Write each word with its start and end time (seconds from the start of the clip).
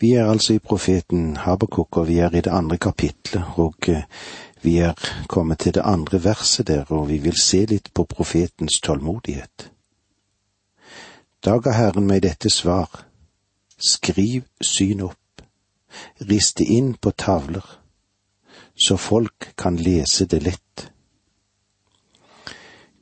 Vi 0.00 0.12
er 0.12 0.30
altså 0.30 0.54
i 0.54 0.58
profeten 0.58 1.36
Habakuk, 1.36 1.96
og 1.96 2.08
vi 2.08 2.18
er 2.18 2.34
i 2.34 2.40
det 2.40 2.52
andre 2.52 2.78
kapitlet, 2.78 3.42
og 3.56 3.88
eh, 3.88 4.02
vi 4.62 4.76
er 4.78 4.92
kommet 5.28 5.58
til 5.58 5.74
det 5.74 5.82
andre 5.84 6.24
verset 6.24 6.66
der, 6.66 6.84
og 6.88 7.08
vi 7.08 7.18
vil 7.18 7.36
se 7.42 7.64
litt 7.66 7.90
på 7.94 8.04
profetens 8.04 8.80
tålmodighet. 8.82 9.70
Da 11.44 11.58
ga 11.58 11.74
Herren 11.74 12.06
meg 12.06 12.22
dette 12.22 12.50
svar, 12.50 13.04
skriv 13.78 14.46
syn 14.62 15.02
opp, 15.06 15.42
rist 16.30 16.58
det 16.58 16.66
inn 16.66 16.94
på 16.94 17.10
tavler, 17.10 17.66
så 18.78 18.96
folk 18.96 19.52
kan 19.58 19.76
lese 19.76 20.26
det 20.26 20.42
lett. 20.42 20.88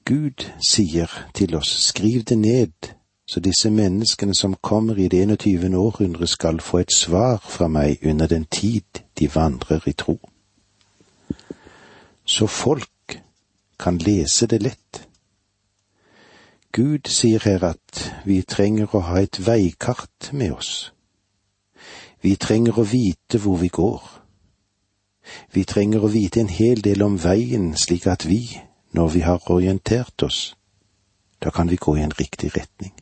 Gud 0.05 0.45
sier 0.63 1.11
til 1.35 1.57
oss, 1.57 1.73
skriv 1.89 2.25
det 2.25 2.39
ned, 2.39 2.96
så 3.27 3.41
disse 3.41 3.71
menneskene 3.71 4.35
som 4.35 4.55
kommer 4.63 4.99
i 4.99 5.09
det 5.09 5.27
21. 5.29 5.75
århundre 5.75 6.27
skal 6.27 6.61
få 6.61 6.79
et 6.79 6.93
svar 6.95 7.43
fra 7.43 7.67
meg 7.69 7.99
under 8.07 8.27
den 8.27 8.45
tid 8.45 9.03
de 9.19 9.35
vandrer 9.35 9.89
i 9.89 9.93
tro. 9.93 10.19
Så 12.25 12.47
folk 12.47 13.21
kan 13.79 13.99
lese 13.99 14.47
det 14.47 14.63
lett. 14.63 15.09
Gud 16.73 17.09
sier 17.09 17.43
her 17.45 17.65
at 17.65 18.03
vi 18.25 18.43
trenger 18.43 18.95
å 18.95 19.01
ha 19.09 19.23
et 19.23 19.41
veikart 19.47 20.31
med 20.33 20.53
oss. 20.53 20.93
Vi 22.23 22.37
trenger 22.37 22.79
å 22.79 22.85
vite 22.87 23.39
hvor 23.43 23.57
vi 23.57 23.69
går. 23.69 24.03
Vi 25.53 25.65
trenger 25.65 26.05
å 26.05 26.13
vite 26.13 26.41
en 26.41 26.53
hel 26.53 26.83
del 26.85 27.03
om 27.03 27.19
veien 27.19 27.75
slik 27.75 28.07
at 28.07 28.27
vi, 28.27 28.61
når 28.95 29.09
vi 29.09 29.25
har 29.27 29.51
orientert 29.51 30.23
oss, 30.23 30.55
da 31.43 31.51
kan 31.51 31.71
vi 31.71 31.77
gå 31.77 31.97
i 31.97 32.05
en 32.07 32.15
riktig 32.19 32.53
retning. 32.57 32.95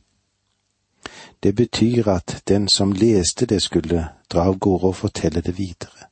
Det 1.45 1.57
betyr 1.57 2.09
at 2.09 2.43
den 2.49 2.69
som 2.69 2.93
leste 2.93 3.47
det, 3.47 3.63
skulle 3.63 4.09
dra 4.33 4.41
av 4.49 4.59
gårde 4.59 4.87
og 4.87 4.97
fortelle 4.97 5.41
det 5.41 5.59
videre. 5.59 6.09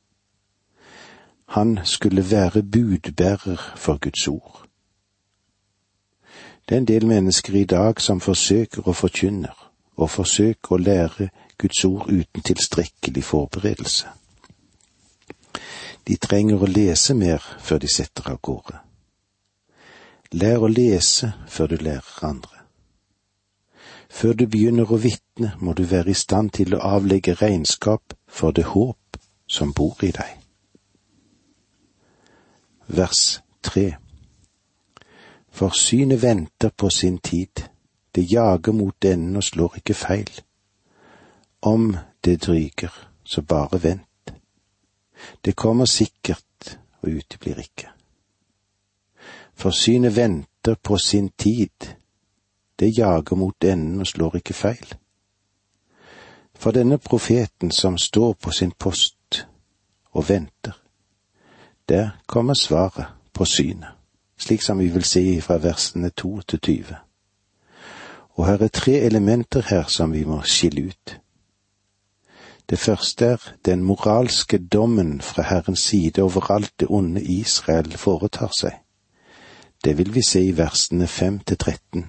Han 1.45 1.79
skulle 1.83 2.31
være 2.31 2.63
budbærer 2.63 3.73
for 3.75 3.97
Guds 3.97 4.27
ord. 4.27 4.65
Det 6.69 6.75
er 6.75 6.79
en 6.79 6.87
del 6.87 7.05
mennesker 7.05 7.53
i 7.53 7.63
dag 7.63 8.01
som 8.01 8.21
forsøker 8.21 8.87
å 8.87 8.93
forkynne, 8.93 9.49
og 9.95 10.09
forsøker 10.09 10.71
å 10.71 10.77
lære 10.77 11.29
Guds 11.57 11.85
ord 11.85 12.09
uten 12.09 12.41
tilstrekkelig 12.41 13.23
forberedelse. 13.23 14.07
De 16.07 16.15
trenger 16.17 16.61
å 16.61 16.69
lese 16.69 17.13
mer 17.13 17.41
før 17.59 17.81
de 17.81 17.89
setter 17.95 18.29
av 18.29 18.37
gårde. 18.41 18.79
Lær 20.31 20.61
å 20.61 20.69
lese 20.69 21.33
før 21.47 21.73
du 21.73 21.75
lærer 21.81 22.21
andre. 22.21 22.62
Før 24.13 24.33
du 24.33 24.45
begynner 24.45 24.91
å 24.93 24.99
vitne, 25.01 25.55
må 25.57 25.73
du 25.73 25.83
være 25.89 26.13
i 26.13 26.17
stand 26.17 26.51
til 26.53 26.75
å 26.75 26.83
avlegge 26.85 27.33
regnskap 27.39 28.13
for 28.29 28.53
det 28.53 28.67
håp 28.69 29.17
som 29.49 29.71
bor 29.73 30.03
i 30.05 30.11
deg. 30.13 30.35
Vers 32.93 33.41
tre 33.65 33.95
For 35.49 35.73
synet 35.77 36.21
venter 36.21 36.69
på 36.69 36.89
sin 36.89 37.17
tid, 37.17 37.63
det 38.15 38.27
jager 38.29 38.73
mot 38.73 39.05
enden 39.05 39.37
og 39.41 39.47
slår 39.49 39.81
ikke 39.81 39.97
feil. 39.97 40.29
Om 41.61 41.97
det 42.25 42.37
dryger, 42.45 42.93
så 43.23 43.41
bare 43.41 43.81
vent. 43.81 44.33
Det 45.45 45.55
kommer 45.55 45.85
sikkert 45.89 46.77
og 47.01 47.09
uteblir 47.09 47.65
ikke. 47.65 47.89
For 49.53 49.73
synet 49.73 50.15
venter 50.15 50.75
på 50.75 50.97
sin 50.97 51.29
tid, 51.29 51.93
det 52.79 52.97
jager 52.97 53.35
mot 53.35 53.63
enden 53.63 53.99
og 53.99 54.07
slår 54.07 54.35
ikke 54.35 54.53
feil. 54.53 54.95
For 56.55 56.71
denne 56.71 56.97
profeten 56.97 57.71
som 57.71 57.97
står 57.97 58.33
på 58.33 58.51
sin 58.51 58.71
post 58.79 59.47
og 60.11 60.29
venter, 60.29 60.79
der 61.89 62.09
kommer 62.27 62.53
svaret 62.53 63.05
på 63.33 63.45
synet, 63.45 63.89
slik 64.37 64.61
som 64.61 64.79
vi 64.79 64.87
vil 64.87 65.03
se 65.03 65.41
fra 65.41 65.57
versene 65.57 66.09
to 66.09 66.41
til 66.41 66.59
tyve. 66.59 66.95
Og 68.29 68.47
her 68.47 68.63
er 68.63 68.67
tre 68.67 68.91
elementer 68.91 69.61
her 69.69 69.83
som 69.87 70.13
vi 70.13 70.23
må 70.23 70.41
skille 70.41 70.87
ut. 70.87 71.19
Det 72.69 72.79
første 72.79 73.25
er 73.25 73.37
den 73.65 73.83
moralske 73.83 74.57
dommen 74.57 75.21
fra 75.21 75.43
Herrens 75.43 75.79
side 75.79 76.21
over 76.21 76.51
alt 76.51 76.73
det 76.79 76.87
onde 76.89 77.23
Israel 77.23 77.97
foretar 77.97 78.51
seg. 78.59 78.79
Det 79.83 79.97
vil 79.97 80.15
vi 80.15 80.21
se 80.23 80.41
i 80.41 80.57
versene 80.57 81.07
fem 81.07 81.39
til 81.39 81.57
tretten 81.57 82.07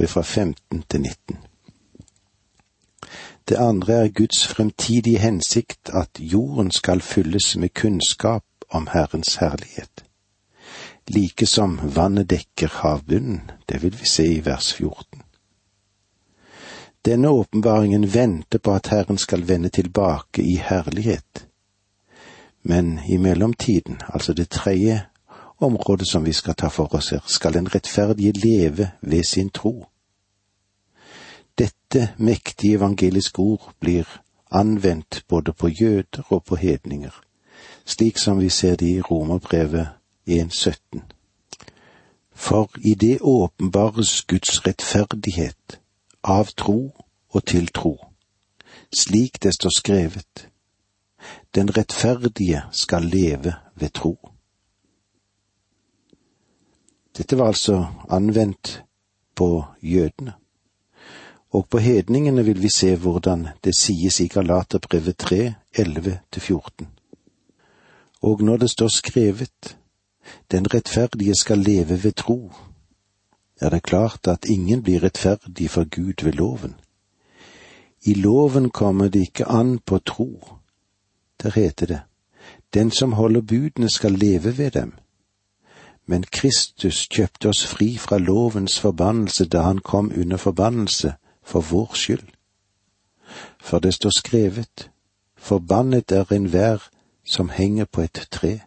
og 0.00 0.08
fra 0.08 0.22
15 0.22 0.84
til 0.88 1.00
19. 1.00 1.38
Det 3.48 3.56
andre 3.56 3.92
er 3.92 4.08
Guds 4.08 4.46
fremtidige 4.46 5.18
hensikt 5.18 5.90
at 5.92 6.08
jorden 6.18 6.70
skal 6.70 7.00
fylles 7.00 7.56
med 7.56 7.68
kunnskap 7.74 8.44
om 8.70 8.88
Herrens 8.92 9.34
herlighet. 9.34 10.04
Like 11.08 11.46
som 11.46 11.80
vannet 11.96 12.30
dekker 12.30 12.68
havbunnen, 12.68 13.50
det 13.68 13.82
vil 13.82 14.00
vi 14.00 14.06
se 14.06 14.26
i 14.26 14.44
vers 14.44 14.74
14. 14.74 15.22
Denne 17.04 17.28
åpenbaringen 17.28 18.14
venter 18.14 18.58
på 18.58 18.74
at 18.74 18.86
Herren 18.86 19.18
skal 19.18 19.48
vende 19.48 19.68
tilbake 19.68 20.42
i 20.42 20.56
herlighet. 20.56 21.46
Men 22.62 23.00
i 23.08 23.16
mellomtiden, 23.16 24.00
altså 24.08 24.32
det 24.32 24.50
tredje 24.50 25.06
området 25.58 26.08
som 26.08 26.24
vi 26.24 26.32
skal 26.32 26.54
ta 26.54 26.68
for 26.68 26.94
oss 26.94 27.10
her, 27.10 27.20
skal 27.26 27.54
den 27.54 27.74
rettferdige 27.74 28.32
leve 28.32 28.90
ved 29.02 29.22
sin 29.24 29.50
tro. 29.50 29.89
Dette 31.58 32.14
mektige 32.18 32.74
evangeliske 32.74 33.38
ord 33.38 33.72
blir 33.80 34.04
anvendt 34.50 35.24
både 35.28 35.52
på 35.52 35.68
jøder 35.68 36.22
og 36.28 36.44
på 36.44 36.56
hedninger, 36.56 37.22
slik 37.84 38.18
som 38.18 38.40
vi 38.40 38.48
ser 38.48 38.76
det 38.76 38.88
i 38.88 39.00
Romerbrevet 39.00 39.88
1.17. 40.28 41.00
For 42.32 42.70
i 42.84 42.94
det 42.94 43.18
åpenbares 43.20 44.22
Guds 44.22 44.66
rettferdighet 44.66 45.80
av 46.24 46.52
tro 46.56 46.94
og 47.28 47.44
til 47.44 47.68
tro, 47.68 47.96
slik 48.92 49.42
det 49.42 49.54
står 49.54 49.70
skrevet. 49.76 50.48
Den 51.54 51.76
rettferdige 51.76 52.62
skal 52.72 53.02
leve 53.02 53.54
ved 53.74 53.92
tro. 53.92 54.16
Dette 57.16 57.38
var 57.38 57.46
altså 57.46 57.86
anvendt 58.08 58.84
på 59.34 59.64
jødene. 59.82 60.39
Og 61.50 61.66
på 61.68 61.78
hedningene 61.78 62.44
vil 62.44 62.62
vi 62.62 62.68
se 62.70 62.96
hvordan 62.96 63.48
det 63.64 63.74
sies 63.76 64.20
i 64.20 64.26
Galaterbrevet 64.26 65.16
3, 65.18 65.54
11-14. 65.78 66.86
Og 68.22 68.42
når 68.42 68.56
det 68.56 68.70
står 68.70 68.88
skrevet, 68.88 69.76
den 70.50 70.74
rettferdige 70.74 71.34
skal 71.34 71.58
leve 71.58 72.04
ved 72.04 72.12
tro, 72.12 72.52
er 73.60 73.68
det 73.68 73.82
klart 73.82 74.28
at 74.28 74.44
ingen 74.44 74.82
blir 74.82 75.02
rettferdig 75.02 75.70
for 75.70 75.84
Gud 75.84 76.24
ved 76.24 76.32
loven. 76.32 76.74
I 78.02 78.14
loven 78.14 78.70
kommer 78.70 79.08
det 79.08 79.20
ikke 79.20 79.48
an 79.48 79.78
på 79.78 79.98
tro. 79.98 80.48
Der 81.42 81.50
heter 81.50 81.86
det, 81.86 82.00
den 82.74 82.90
som 82.90 83.12
holder 83.12 83.40
budene 83.40 83.90
skal 83.90 84.12
leve 84.12 84.58
ved 84.58 84.70
dem. 84.70 84.92
Men 86.06 86.24
Kristus 86.32 87.08
kjøpte 87.08 87.48
oss 87.48 87.66
fri 87.66 87.96
fra 87.98 88.18
lovens 88.18 88.80
forbannelse 88.80 89.44
da 89.44 89.60
han 89.60 89.78
kom 89.78 90.12
under 90.16 90.36
forbannelse 90.36 91.14
for 91.42 91.60
vår 91.60 91.90
skyld. 91.94 92.28
For 93.60 93.78
det 93.78 93.94
står 93.94 94.10
skrevet, 94.10 94.90
forbannet 95.36 96.12
er 96.12 96.32
enhver 96.32 96.90
som 97.24 97.48
henger 97.48 97.84
på 97.84 98.00
et 98.00 98.28
tre. 98.30 98.60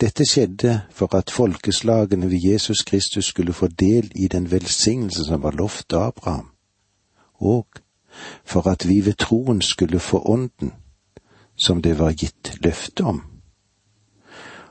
Dette 0.00 0.24
skjedde 0.26 0.80
for 0.90 1.14
at 1.14 1.30
folkeslagene 1.30 2.30
ved 2.30 2.40
Jesus 2.52 2.82
Kristus 2.82 3.24
skulle 3.24 3.52
få 3.52 3.66
del 3.66 4.12
i 4.14 4.28
den 4.28 4.50
velsignelse 4.50 5.24
som 5.24 5.42
var 5.42 5.50
lovt 5.50 5.92
Abraham, 5.92 6.48
og 7.34 7.66
for 8.44 8.68
at 8.70 8.88
vi 8.88 9.06
ved 9.06 9.14
troen 9.14 9.60
skulle 9.60 10.00
få 10.00 10.22
ånden, 10.24 10.72
som 11.56 11.82
det 11.82 11.98
var 11.98 12.12
gitt 12.12 12.58
løfte 12.64 13.04
om. 13.04 13.22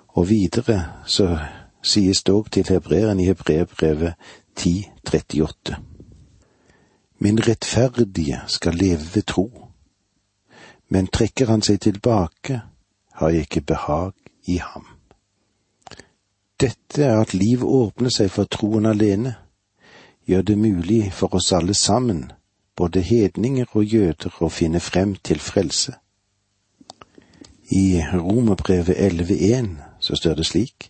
Og 0.08 0.30
videre 0.30 0.86
så 1.06 1.40
sies 1.84 2.24
det 2.24 2.34
òg 2.34 2.52
til 2.52 2.68
hebreeren 2.68 3.20
i 3.20 3.26
Hebreerbrevet 3.26 4.14
1038. 4.58 5.91
Min 7.24 7.48
rettferdige 7.48 8.42
skal 8.48 8.74
leve 8.74 9.16
ved 9.16 9.22
tro, 9.22 9.68
men 10.90 11.08
trekker 11.08 11.46
han 11.46 11.62
seg 11.62 11.78
tilbake, 11.82 12.62
har 13.14 13.30
jeg 13.30 13.46
ikke 13.46 13.62
behag 13.62 14.14
i 14.50 14.56
ham. 14.58 14.88
Dette 16.58 17.04
er 17.06 17.20
at 17.22 17.36
liv 17.38 17.62
åpner 17.62 18.10
seg 18.10 18.32
for 18.34 18.50
troen 18.50 18.90
alene, 18.90 19.36
gjør 20.26 20.42
det 20.42 20.58
mulig 20.58 21.14
for 21.14 21.38
oss 21.38 21.52
alle 21.54 21.76
sammen, 21.78 22.32
både 22.76 23.06
hedninger 23.06 23.70
og 23.78 23.86
jøder, 23.86 24.34
å 24.42 24.50
finne 24.50 24.82
frem 24.82 25.14
til 25.22 25.40
frelse. 25.40 25.94
I 27.70 28.02
Romerbrevet 28.02 28.98
11.1 28.98 29.78
så 30.00 30.18
står 30.18 30.42
det 30.42 30.50
slik, 30.50 30.90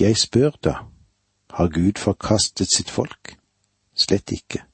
Jeg 0.00 0.18
spør 0.18 0.58
da, 0.64 0.74
har 1.54 1.70
Gud 1.70 2.02
forkastet 2.02 2.74
sitt 2.74 2.90
folk? 2.90 3.36
Slett 3.94 4.34
ikke 4.34 4.64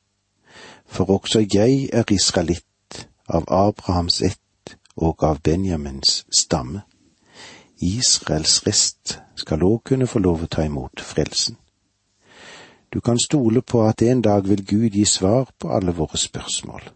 for 0.88 1.10
også 1.10 1.44
jeg 1.52 1.88
er 1.92 2.12
israelitt 2.12 3.06
av 3.28 3.44
Abrahams 3.52 4.22
ett 4.22 4.76
og 4.96 5.22
av 5.22 5.42
Benjamins 5.44 6.24
stamme. 6.32 6.82
Israels 7.78 8.66
rest 8.66 9.18
skal 9.38 9.62
òg 9.62 9.82
kunne 9.92 10.08
få 10.10 10.18
lov 10.24 10.42
å 10.42 10.50
ta 10.50 10.64
imot 10.66 11.00
frelsen. 11.04 11.56
Du 12.88 13.00
kan 13.04 13.20
stole 13.20 13.62
på 13.62 13.84
at 13.84 14.02
en 14.02 14.22
dag 14.24 14.48
vil 14.48 14.64
Gud 14.64 14.96
gi 14.96 15.04
svar 15.04 15.52
på 15.58 15.70
alle 15.70 15.92
våre 15.92 16.18
spørsmål. 16.18 16.88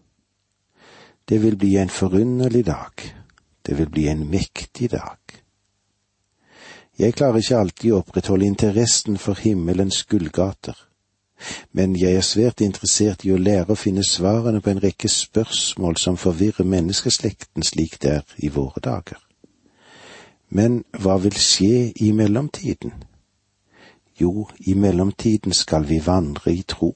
Det 1.29 1.39
vil 1.41 1.55
bli 1.55 1.77
en 1.77 1.89
forunderlig 1.89 2.65
dag. 2.65 3.03
Det 3.65 3.77
vil 3.77 3.89
bli 3.89 4.07
en 4.07 4.25
mektig 4.29 4.89
dag. 4.91 5.21
Jeg 6.99 7.13
klarer 7.13 7.39
ikke 7.39 7.59
alltid 7.59 7.93
å 7.93 8.01
opprettholde 8.01 8.45
interessen 8.45 9.17
for 9.17 9.39
himmelens 9.39 10.03
gullgater 10.09 10.75
men 11.71 11.95
jeg 11.99 12.15
er 12.15 12.25
svært 12.25 12.61
interessert 12.61 13.25
i 13.25 13.31
å 13.33 13.39
lære 13.39 13.73
å 13.73 13.79
finne 13.79 14.03
svarene 14.07 14.61
på 14.61 14.71
en 14.71 14.81
rekke 14.83 15.09
spørsmål 15.09 15.97
som 15.97 16.17
forvirrer 16.17 16.67
menneskeslekten 16.67 17.63
slik 17.63 17.99
det 18.01 18.11
er 18.11 18.35
i 18.37 18.51
våre 18.53 18.83
dager. 18.83 19.19
Men 20.49 20.83
hva 20.99 21.17
vil 21.17 21.35
skje 21.39 21.91
i 22.05 22.11
mellomtiden? 22.13 22.93
Jo, 24.21 24.47
i 24.59 24.73
mellomtiden 24.77 25.53
skal 25.53 25.87
vi 25.89 25.99
vandre 26.05 26.53
i 26.53 26.61
tro. 26.61 26.93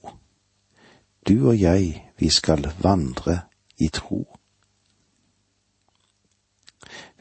Du 1.28 1.50
og 1.50 1.58
jeg, 1.60 2.04
vi 2.18 2.30
skal 2.30 2.70
vandre 2.80 3.40
i 3.78 3.90
tro. 3.90 4.22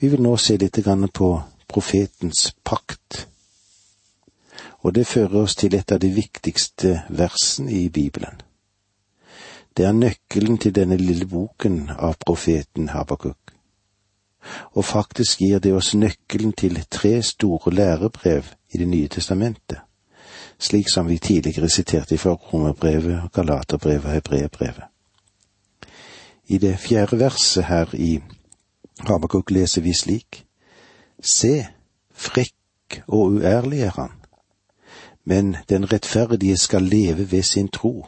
Vi 0.00 0.08
vil 0.12 0.22
nå 0.22 0.36
se 0.36 0.58
litt 0.60 0.78
på 1.14 1.30
profetens 1.66 2.52
pakt 2.64 3.26
og 4.86 4.94
det 4.94 5.06
fører 5.06 5.40
oss 5.40 5.56
til 5.58 5.74
et 5.74 5.92
av 5.92 5.98
de 5.98 6.12
viktigste 6.14 6.92
versene 7.10 7.72
i 7.74 7.88
Bibelen. 7.90 8.36
Det 9.76 9.84
er 9.84 9.92
nøkkelen 9.92 10.58
til 10.62 10.74
denne 10.76 10.94
lille 10.96 11.26
boken 11.26 11.88
av 11.90 12.14
profeten 12.22 12.92
Habakuk. 12.92 13.50
Og 14.78 14.84
faktisk 14.84 15.40
gir 15.42 15.58
det 15.58 15.72
oss 15.74 15.88
nøkkelen 15.98 16.52
til 16.52 16.78
tre 16.90 17.18
store 17.22 17.72
lærebrev 17.74 18.52
i 18.70 18.78
Det 18.78 18.88
nye 18.88 19.08
testamentet, 19.08 19.80
slik 20.58 20.88
som 20.88 21.08
vi 21.08 21.18
tidligere 21.18 21.68
siterte 21.68 22.18
fra 22.18 22.32
Romerbrevet, 22.32 23.32
Galaterbrevet 23.32 24.04
og 24.04 24.12
Hebreerbrevet. 24.12 24.84
I 26.46 26.58
det 26.58 26.78
fjerde 26.78 27.18
verset 27.18 27.64
her 27.64 27.94
i 27.94 28.20
Habakuk 29.00 29.50
leser 29.50 29.82
vi 29.82 29.92
slik:" 29.92 30.46
Se, 31.22 31.66
frekk 32.14 33.02
og 33.08 33.26
uærlig 33.32 33.80
er 33.80 33.90
han 33.90 34.25
men 35.26 35.56
den 35.68 35.92
rettferdige 35.92 36.56
skal 36.56 36.82
leve 36.82 37.32
ved 37.32 37.42
sin 37.42 37.68
tro. 37.68 38.06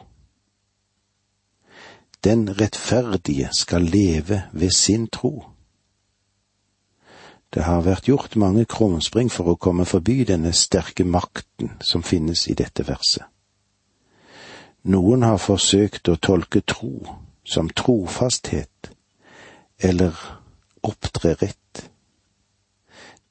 Den 2.23 2.61
rettferdige 2.61 3.49
skal 3.59 3.81
leve 3.81 4.43
ved 4.51 4.69
sin 4.69 5.07
tro. 5.07 5.43
Det 7.53 7.63
har 7.63 7.81
vært 7.81 8.07
gjort 8.07 8.35
mange 8.35 8.65
krumspring 8.65 9.31
for 9.31 9.51
å 9.51 9.57
komme 9.59 9.85
forbi 9.85 10.23
denne 10.23 10.53
sterke 10.53 11.03
makten 11.03 11.75
som 11.81 12.03
finnes 12.03 12.47
i 12.47 12.55
dette 12.55 12.87
verset. 12.87 13.25
Noen 14.83 15.25
har 15.27 15.41
forsøkt 15.43 16.07
å 16.07 16.15
tolke 16.15 16.61
tro 16.61 17.03
som 17.43 17.69
trofasthet 17.69 18.93
eller 19.79 20.15
opptre 20.83 21.33
rett. 21.41 21.89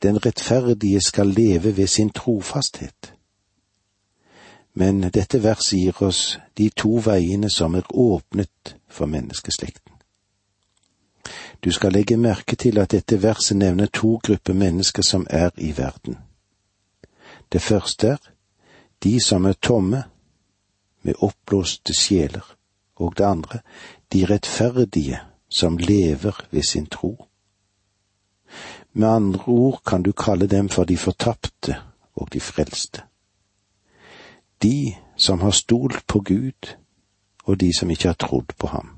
Den 0.02 0.18
rettferdige 0.20 1.00
skal 1.00 1.32
leve 1.32 1.76
ved 1.76 1.86
sin 1.88 2.10
trofasthet. 2.10 3.17
Men 4.78 5.00
dette 5.00 5.40
verset 5.42 5.78
gir 5.78 6.02
oss 6.06 6.38
de 6.54 6.68
to 6.70 7.00
veiene 7.02 7.48
som 7.50 7.74
er 7.74 7.86
åpnet 7.90 8.76
for 8.86 9.10
menneskeslekten. 9.10 9.96
Du 11.60 11.72
skal 11.74 11.96
legge 11.96 12.16
merke 12.16 12.54
til 12.56 12.78
at 12.78 12.92
dette 12.94 13.18
verset 13.22 13.58
nevner 13.58 13.90
to 13.90 14.20
grupper 14.22 14.54
mennesker 14.54 15.02
som 15.02 15.26
er 15.30 15.50
i 15.56 15.72
verden. 15.76 16.20
Det 17.52 17.62
første 17.62 18.12
er 18.12 18.30
de 19.02 19.16
som 19.20 19.50
er 19.50 19.58
tomme, 19.58 20.04
med 21.02 21.14
oppblåste 21.22 21.94
sjeler, 21.94 22.46
og 22.96 23.18
det 23.18 23.24
andre 23.24 23.60
de 24.12 24.24
rettferdige 24.30 25.18
som 25.48 25.78
lever 25.78 26.38
ved 26.50 26.62
sin 26.62 26.86
tro. 26.86 27.16
Med 28.92 29.08
andre 29.08 29.42
ord 29.46 29.82
kan 29.86 30.02
du 30.02 30.12
kalle 30.12 30.46
dem 30.46 30.68
for 30.68 30.84
de 30.84 30.96
fortapte 30.96 31.76
og 32.14 32.32
de 32.32 32.40
frelste 32.40 33.02
de 34.62 34.96
som 35.16 35.40
har 35.40 35.50
stolt 35.50 36.06
på 36.06 36.20
Gud, 36.20 36.74
og 37.44 37.60
de 37.60 37.72
som 37.78 37.90
ikke 37.90 38.08
har 38.08 38.18
trodd 38.18 38.52
på 38.58 38.66
ham. 38.66 38.90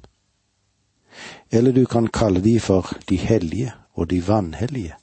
Eller 1.51 1.73
du 1.73 1.85
kan 1.87 2.07
kalle 2.07 2.41
de 2.41 2.61
for 2.61 2.97
de 3.09 3.17
hellige 3.17 3.73
og 3.95 4.11
de 4.11 4.29
vanhellige. 4.29 4.95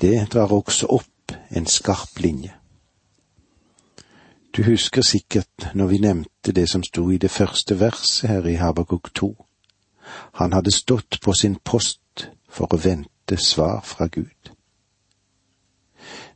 Det 0.00 0.28
drar 0.32 0.52
også 0.52 0.86
opp 0.86 1.32
en 1.50 1.66
skarp 1.66 2.18
linje. 2.18 2.54
Du 4.56 4.62
husker 4.62 5.02
sikkert 5.02 5.70
når 5.74 5.86
vi 5.86 5.98
nevnte 5.98 6.52
det 6.52 6.68
som 6.70 6.82
sto 6.82 7.10
i 7.10 7.18
det 7.18 7.30
første 7.30 7.80
verset 7.80 8.30
her 8.30 8.46
i 8.46 8.54
Habakuk 8.54 9.14
2. 9.14 9.46
Han 10.32 10.52
hadde 10.52 10.70
stått 10.70 11.18
på 11.22 11.32
sin 11.32 11.56
post 11.64 12.30
for 12.48 12.72
å 12.72 12.80
vente 12.80 13.36
svar 13.36 13.80
fra 13.84 14.06
Gud. 14.06 14.55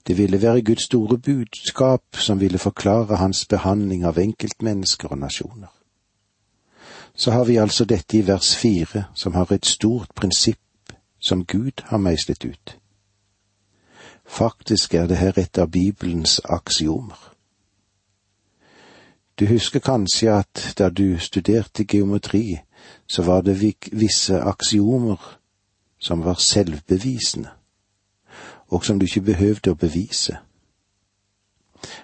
Det 0.06 0.18
ville 0.18 0.42
være 0.42 0.62
Guds 0.62 0.82
store 0.82 1.18
budskap 1.18 2.02
som 2.12 2.40
ville 2.40 2.58
forklare 2.58 3.16
hans 3.16 3.46
behandling 3.46 4.04
av 4.04 4.18
enkeltmennesker 4.18 5.08
og 5.08 5.18
nasjoner. 5.18 5.68
Så 7.14 7.30
har 7.30 7.44
vi 7.44 7.56
altså 7.56 7.84
dette 7.84 8.18
i 8.18 8.26
vers 8.26 8.56
fire, 8.56 9.04
som 9.14 9.34
har 9.34 9.52
et 9.52 9.66
stort 9.66 10.08
prinsipp 10.14 10.92
som 11.20 11.44
Gud 11.44 11.82
har 11.84 11.98
meislet 11.98 12.44
ut. 12.44 12.78
Faktisk 14.26 14.94
er 14.94 15.06
det 15.06 15.16
her 15.16 15.38
et 15.38 15.58
av 15.58 15.68
Bibelens 15.70 16.40
aksiomer. 16.44 17.34
Du 19.40 19.46
husker 19.46 19.80
kanskje 19.80 20.32
at 20.32 20.74
da 20.78 20.88
du 20.88 21.18
studerte 21.18 21.84
geometri, 21.84 22.60
så 23.08 23.22
var 23.22 23.40
det 23.40 23.74
visse 23.92 24.40
aksiomer 24.40 25.36
som 25.98 26.24
var 26.24 26.34
selvbevisende 26.34 27.59
og 28.70 28.84
som 28.84 28.98
du 28.98 29.06
ikke 29.06 29.20
behøvde 29.32 29.74
å 29.74 29.78
bevise. 29.78 30.38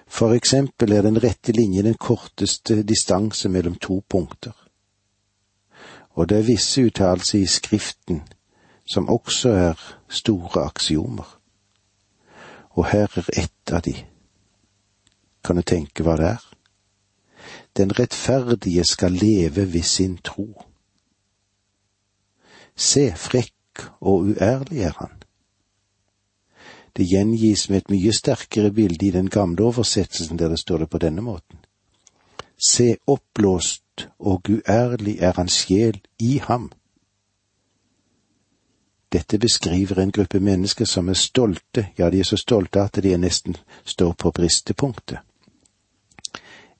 For 0.07 0.33
eksempel 0.33 0.91
er 0.91 1.05
den 1.05 1.19
rette 1.23 1.51
linje 1.51 1.83
den 1.83 1.97
korteste 1.99 2.81
distanse 2.83 3.49
mellom 3.49 3.75
to 3.75 4.01
punkter. 4.09 4.55
Og 6.17 6.29
det 6.29 6.37
er 6.37 6.49
visse 6.49 6.81
uttalelser 6.81 7.39
i 7.39 7.45
Skriften 7.45 8.23
som 8.87 9.09
også 9.09 9.49
er 9.49 9.81
store 10.09 10.63
aksiomer. 10.65 11.27
Og 12.69 12.85
her 12.85 13.11
er 13.15 13.29
ett 13.33 13.71
av 13.71 13.81
de. 13.81 13.95
Kan 15.43 15.55
du 15.55 15.61
tenke 15.61 16.03
hva 16.03 16.15
det 16.17 16.31
er? 16.31 16.47
Den 17.77 17.93
rettferdige 17.99 18.83
skal 18.85 19.11
leve 19.11 19.67
ved 19.73 19.83
sin 19.83 20.17
tro. 20.17 20.47
Se, 22.75 23.11
frekk 23.15 23.85
og 24.01 24.33
uærlig 24.33 24.81
er 24.89 24.97
han. 24.99 25.16
Det 26.97 27.05
gjengis 27.05 27.69
med 27.69 27.77
et 27.77 27.89
mye 27.93 28.13
sterkere 28.13 28.71
bilde 28.71 29.05
i 29.05 29.11
den 29.11 29.29
gamle 29.29 29.63
oversettelsen 29.63 30.39
der 30.39 30.49
det 30.49 30.59
står 30.59 30.77
det 30.77 30.89
på 30.89 30.97
denne 30.97 31.21
måten. 31.21 31.59
Se 32.57 32.95
oppblåst 33.07 34.07
og 34.19 34.49
uærlig 34.49 35.17
er 35.19 35.33
hans 35.37 35.53
sjel 35.53 36.01
i 36.19 36.37
ham. 36.37 36.71
Dette 39.13 39.39
beskriver 39.39 40.01
en 40.01 40.11
gruppe 40.11 40.39
mennesker 40.39 40.85
som 40.85 41.09
er 41.09 41.13
stolte, 41.13 41.87
ja, 41.97 42.09
de 42.09 42.19
er 42.19 42.23
så 42.23 42.37
stolte 42.37 42.81
at 42.81 42.99
de 43.03 43.17
nesten 43.17 43.55
står 43.85 44.13
på 44.13 44.31
bristepunktet. 44.31 45.19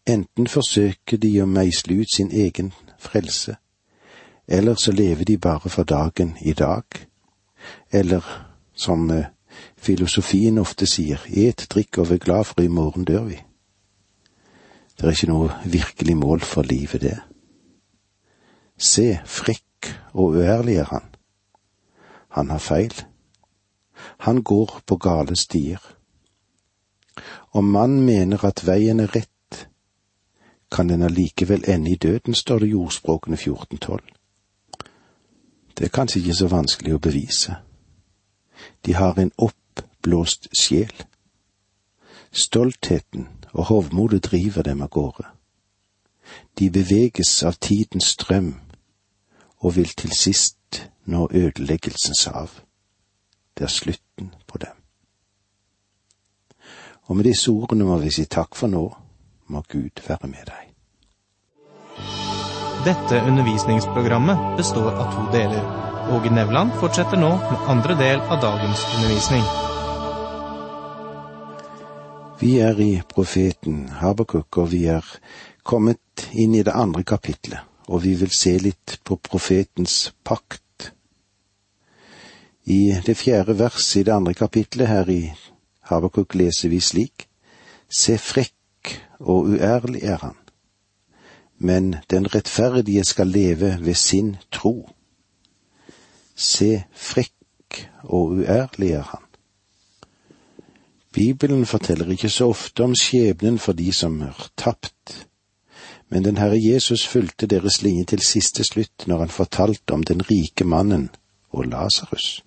Enten 0.08 0.48
forsøker 0.48 1.18
de 1.18 1.32
å 1.42 1.46
meisle 1.46 2.02
ut 2.02 2.12
sin 2.16 2.32
egen 2.32 2.74
frelse, 3.00 3.56
eller 4.48 4.76
så 4.76 4.92
lever 4.92 5.24
de 5.24 5.38
bare 5.38 5.70
for 5.70 5.84
dagen 5.84 6.38
i 6.42 6.54
dag, 6.54 6.84
eller 7.92 8.24
som 8.74 9.12
eh, 9.12 9.26
filosofien 9.78 10.58
ofte 10.58 10.88
sier 10.90 11.22
et, 11.28 11.68
drikk 11.70 12.02
og 12.02 12.10
vær 12.10 12.24
glad, 12.24 12.44
for 12.44 12.62
i 12.62 12.68
morgen 12.68 13.06
dør 13.06 13.24
vi. 13.30 13.40
Det 14.98 15.06
er 15.06 15.14
ikke 15.14 15.30
noe 15.30 15.52
virkelig 15.66 16.18
mål 16.18 16.42
for 16.42 16.66
livet, 16.66 17.02
det. 17.02 17.18
Se, 18.78 19.20
frekk 19.26 19.92
og 20.14 20.38
uærlig 20.38 20.76
er 20.82 20.90
han. 20.90 21.06
Han 22.30 22.50
har 22.50 22.62
feil. 22.62 22.94
Han 24.18 24.44
går 24.44 24.82
på 24.86 24.98
gale 24.98 25.36
stier. 25.36 25.82
Om 27.54 27.64
man 27.64 28.02
mener 28.02 28.46
at 28.46 28.66
veien 28.68 29.00
er 29.00 29.16
rett, 29.16 29.68
kan 30.72 30.90
den 30.90 31.02
allikevel 31.02 31.64
ende 31.68 31.92
i 31.92 31.96
døden, 31.96 32.34
står 32.34 32.60
det 32.60 32.70
i 32.70 32.74
ordspråkene 32.74 33.34
1412. 33.34 34.02
Det 35.78 35.86
er 35.86 35.94
kanskje 35.94 36.20
ikke 36.20 36.34
så 36.34 36.48
vanskelig 36.48 36.96
å 36.96 37.00
bevise. 37.02 37.56
De 38.86 38.94
har 38.94 39.20
en 39.20 39.32
oppblåst 39.98 40.48
sjel. 40.58 40.94
Stoltheten 42.32 43.28
og 43.54 43.66
hovmodet 43.66 44.24
driver 44.24 44.62
dem 44.64 44.82
av 44.82 44.90
gårde. 44.90 45.26
De 46.60 46.70
beveges 46.70 47.44
av 47.44 47.54
tidens 47.54 48.14
strøm 48.14 48.60
og 49.60 49.76
vil 49.76 49.90
til 49.98 50.12
sist 50.12 50.84
nå 51.06 51.30
ødeleggelsens 51.32 52.26
hav. 52.26 52.50
Det 53.58 53.64
er 53.64 53.74
slutten 53.74 54.34
på 54.48 54.58
dem. 54.58 54.76
Og 57.08 57.16
med 57.16 57.24
disse 57.24 57.52
ordene 57.52 57.86
må 57.86 57.98
vi 57.98 58.12
si 58.12 58.26
takk 58.26 58.56
for 58.56 58.68
nå, 58.68 58.84
må 59.48 59.62
Gud 59.72 60.04
være 60.08 60.28
med 60.28 60.44
deg. 60.46 60.64
Dette 62.86 63.24
undervisningsprogrammet 63.24 64.58
består 64.58 64.92
av 64.92 65.16
to 65.16 65.32
deler. 65.32 65.64
Åge 66.12 66.30
Nevland 66.30 66.76
fortsetter 66.80 67.18
nå 67.18 67.32
med 67.38 67.72
andre 67.72 67.96
del 67.98 68.20
av 68.20 68.44
dagens 68.44 68.84
undervisning. 68.96 69.67
Vi 72.40 72.60
er 72.60 72.78
i 72.80 73.02
profeten 73.10 73.88
Habakuk, 73.90 74.58
og 74.62 74.70
vi 74.70 74.84
er 74.94 75.06
kommet 75.66 76.28
inn 76.38 76.54
i 76.54 76.62
det 76.62 76.76
andre 76.78 77.02
kapitlet, 77.02 77.64
og 77.90 78.04
vi 78.04 78.14
vil 78.20 78.30
se 78.30 78.54
litt 78.62 79.00
på 79.02 79.18
profetens 79.26 80.12
pakt. 80.22 80.92
I 82.70 82.94
det 83.06 83.18
fjerde 83.18 83.58
verset 83.58 84.04
i 84.04 84.06
det 84.06 84.14
andre 84.14 84.36
kapitlet 84.38 84.92
her 84.92 85.10
i 85.10 85.22
Habakuk 85.90 86.38
leser 86.38 86.70
vi 86.70 86.78
slik, 86.80 87.26
Se 87.90 88.20
frekk 88.22 88.94
og 89.18 89.56
uærlig 89.56 90.04
er 90.04 90.22
han, 90.22 90.36
men 91.58 91.96
den 92.12 92.28
rettferdige 92.36 93.06
skal 93.08 93.34
leve 93.34 93.78
ved 93.82 93.96
sin 93.96 94.36
tro. 94.52 94.92
Se 96.36 96.84
frekk 96.94 97.88
og 98.04 98.44
uærlig 98.44 98.92
er 99.00 99.08
han. 99.16 99.27
Bibelen 101.18 101.66
forteller 101.66 102.12
ikke 102.14 102.30
så 102.30 102.46
ofte 102.54 102.84
om 102.84 102.92
skjebnen 102.96 103.56
for 103.58 103.74
de 103.74 103.90
som 103.94 104.20
er 104.22 104.50
tapt, 104.58 105.14
men 106.14 106.24
den 106.24 106.38
Herre 106.38 106.60
Jesus 106.62 107.08
fulgte 107.10 107.48
deres 107.50 107.82
linje 107.82 108.04
til 108.12 108.22
siste 108.22 108.62
slutt 108.64 109.08
når 109.10 109.24
han 109.26 109.34
fortalte 109.34 109.98
om 109.98 110.04
den 110.04 110.22
rike 110.22 110.66
mannen 110.66 111.10
og 111.50 111.66
Lasarus. 111.72 112.44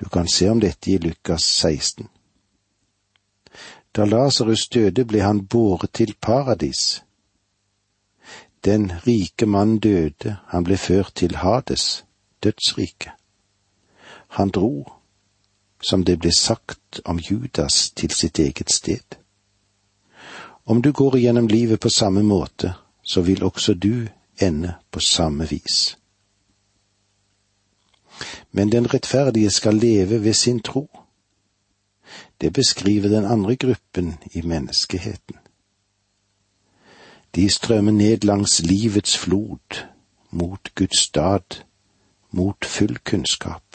Du 0.00 0.08
kan 0.08 0.28
se 0.32 0.48
om 0.48 0.64
dette 0.64 0.90
i 0.90 0.96
Lukas 0.96 1.44
16. 1.60 2.08
Da 3.92 4.08
Lasarus 4.08 4.68
døde, 4.72 5.04
ble 5.04 5.20
han 5.20 5.44
båret 5.46 5.92
til 5.92 6.16
paradis. 6.20 7.02
Den 8.64 8.92
rike 9.06 9.46
mann 9.46 9.78
døde, 9.78 10.38
han 10.46 10.64
ble 10.64 10.76
ført 10.76 11.12
til 11.14 11.36
Hades, 11.36 12.04
dødsriket. 12.42 13.12
Han 14.28 14.48
dro, 14.48 14.97
som 15.80 16.04
det 16.04 16.18
ble 16.18 16.32
sagt 16.32 17.00
om 17.04 17.18
Judas, 17.18 17.90
til 17.90 18.10
sitt 18.10 18.38
eget 18.38 18.70
sted. 18.70 19.18
Om 20.64 20.82
du 20.82 20.92
går 20.92 21.16
igjennom 21.16 21.48
livet 21.48 21.80
på 21.80 21.88
samme 21.88 22.22
måte, 22.22 22.74
så 23.02 23.20
vil 23.20 23.44
også 23.44 23.74
du 23.74 24.08
ende 24.40 24.74
på 24.90 25.00
samme 25.00 25.48
vis. 25.48 25.96
Men 28.50 28.72
den 28.72 28.94
rettferdige 28.94 29.50
skal 29.50 29.74
leve 29.74 30.24
ved 30.24 30.34
sin 30.34 30.60
tro. 30.60 30.88
Det 32.40 32.52
beskriver 32.52 33.08
den 33.08 33.24
andre 33.24 33.56
gruppen 33.56 34.14
i 34.32 34.42
menneskeheten. 34.42 35.36
De 37.34 37.50
strømmer 37.50 37.92
ned 37.92 38.24
langs 38.24 38.62
livets 38.62 39.18
flod, 39.18 39.84
mot 40.30 40.74
Guds 40.74 40.98
stad, 40.98 41.64
mot 42.30 42.64
full 42.64 42.98
kunnskap. 42.98 43.67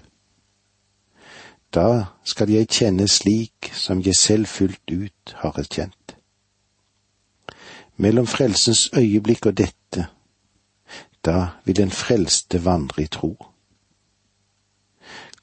Da 1.73 2.05
skal 2.23 2.51
jeg 2.53 2.69
kjenne 2.69 3.07
slik 3.09 3.71
som 3.73 4.01
jeg 4.05 4.15
selv 4.15 4.45
fullt 4.45 4.91
ut 4.91 5.33
har 5.41 5.57
erkjent. 5.57 6.17
Mellom 7.97 8.27
frelsens 8.27 8.89
øyeblikk 8.93 9.45
og 9.45 9.57
dette, 9.57 10.07
da 11.25 11.47
vil 11.65 11.75
den 11.75 11.91
frelste 11.91 12.65
vandre 12.65 13.03
i 13.03 13.07
tro. 13.07 13.33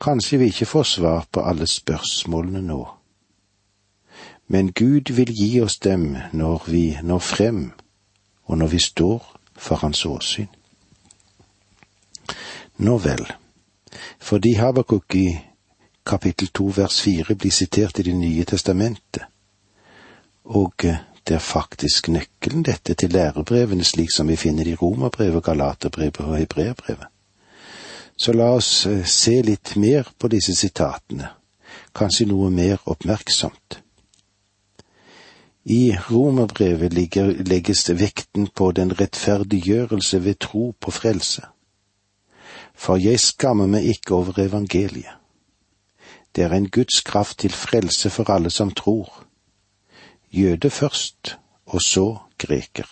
Kanskje 0.01 0.39
vi 0.39 0.45
ikke 0.45 0.67
får 0.67 0.83
svar 0.83 1.27
på 1.33 1.43
alle 1.43 1.67
spørsmålene 1.67 2.63
nå, 2.63 2.81
men 4.47 4.73
Gud 4.73 5.13
vil 5.13 5.35
gi 5.35 5.61
oss 5.61 5.79
dem 5.79 6.17
når 6.33 6.65
vi 6.67 6.85
når 7.03 7.19
frem, 7.19 7.73
og 8.45 8.59
når 8.59 8.67
vi 8.67 8.79
står 8.79 9.37
for 9.57 9.77
Hans 9.77 10.07
åsyn. 10.07 10.49
Nå 12.79 12.99
vel, 12.99 13.27
fordi 14.19 14.55
Habakuk 14.55 15.15
i 15.15 15.50
kapittel 16.11 16.51
to 16.51 16.67
vers 16.77 17.01
fire 17.05 17.35
blir 17.39 17.55
sitert 17.55 17.99
i 17.99 18.03
Det 18.03 18.17
nye 18.17 18.45
testamentet, 18.45 19.23
og 20.45 20.75
det 21.31 21.35
er 21.37 21.39
faktisk 21.39 22.09
nøkkelen 22.09 22.65
dette 22.67 22.95
til 22.95 23.13
lærebrevene 23.15 23.85
slik 23.85 24.11
som 24.11 24.29
vi 24.29 24.37
finner 24.37 24.65
det 24.65 24.73
i 24.73 24.81
Romerbrevet, 24.81 25.45
Galaterbrevet 25.45 26.21
og 26.21 26.39
Hebreerbrevet. 26.39 27.07
Så 28.17 28.33
la 28.33 28.49
oss 28.57 28.87
eh, 28.87 29.05
se 29.07 29.37
litt 29.43 29.77
mer 29.77 30.11
på 30.19 30.29
disse 30.29 30.55
sitatene, 30.59 31.29
kanskje 31.97 32.27
noe 32.33 32.51
mer 32.51 32.83
oppmerksomt. 32.85 33.79
I 35.71 35.95
romerbrevet 36.11 36.93
legges 37.49 37.87
vekten 37.95 38.49
på 38.49 38.73
den 38.73 38.93
rettferdiggjørelse 39.01 40.25
ved 40.25 40.41
tro 40.41 40.73
på 40.81 40.91
frelse. 40.91 41.47
For 42.75 42.99
jeg 42.99 43.21
skammer 43.21 43.71
meg 43.71 43.87
ikke 43.95 44.19
over 44.19 44.43
evangeliet. 44.43 45.20
Det 46.37 46.45
er 46.45 46.53
en 46.55 46.71
Guds 46.71 47.01
kraft 47.01 47.39
til 47.39 47.53
frelse 47.53 48.11
for 48.11 48.31
alle 48.31 48.51
som 48.51 48.71
tror. 48.71 49.25
Jøde 50.33 50.71
først, 50.71 51.37
og 51.67 51.83
så 51.83 52.17
greker. 52.39 52.87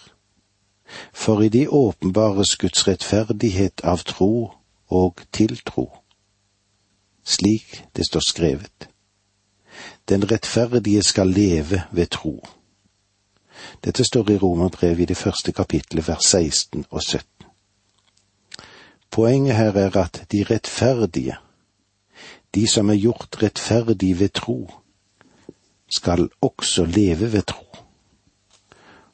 For 1.13 1.41
i 1.41 1.49
de 1.49 1.69
åpenbares 1.71 2.57
Guds 2.57 2.89
rettferdighet 2.89 3.81
av 3.85 4.03
tro 4.05 4.53
og 4.89 5.21
til 5.33 5.61
tro. 5.67 5.93
slik 7.25 7.85
det 7.97 8.07
står 8.07 8.21
skrevet. 8.21 8.89
Den 10.09 10.31
rettferdige 10.31 11.03
skal 11.03 11.29
leve 11.29 11.83
ved 11.93 12.07
tro. 12.07 12.47
Dette 13.85 14.05
står 14.05 14.31
i 14.31 14.37
Romerbrevet 14.37 15.01
i 15.01 15.05
det 15.05 15.17
første 15.17 15.53
kapitlet, 15.53 16.09
vers 16.09 16.25
16 16.25 16.85
og 16.91 17.03
17. 17.03 17.29
Poenget 19.11 19.57
her 19.57 19.73
er 19.73 19.97
at 19.97 20.25
de 20.33 20.45
rettferdige, 20.51 21.37
de 22.55 22.69
som 22.69 22.91
er 22.91 22.95
gjort 22.95 23.43
rettferdig 23.43 24.19
ved 24.21 24.33
tro, 24.35 24.71
skal 25.89 26.29
også 26.41 26.85
leve 26.85 27.33
ved 27.33 27.43
tro. 27.43 27.65